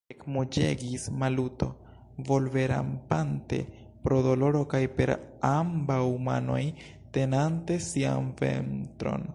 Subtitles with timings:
[0.11, 1.67] ekmuĝegis Maluto,
[2.29, 3.59] volverampante
[4.07, 5.13] pro doloro kaj per
[5.53, 6.61] ambaŭ manoj
[7.19, 9.29] tenante sian ventron.